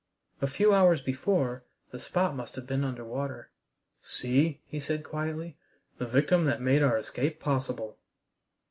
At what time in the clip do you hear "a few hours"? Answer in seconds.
0.41-0.99